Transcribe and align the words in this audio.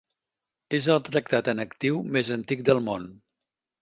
És 0.77 0.87
el 0.93 1.03
tractat 1.09 1.51
en 1.53 1.61
actiu 1.65 1.99
més 2.17 2.33
antic 2.37 2.65
del 2.71 2.83
món. 2.89 3.07